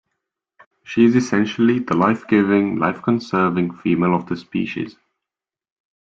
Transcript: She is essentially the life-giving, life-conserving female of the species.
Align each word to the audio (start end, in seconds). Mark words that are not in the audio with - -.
She 0.83 1.05
is 1.05 1.15
essentially 1.15 1.77
the 1.77 1.93
life-giving, 1.95 2.77
life-conserving 2.79 3.77
female 3.77 4.15
of 4.15 4.25
the 4.25 4.35
species. 4.35 4.95